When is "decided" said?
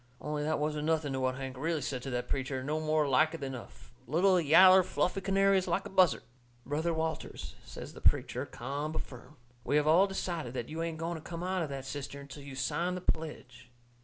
10.07-10.55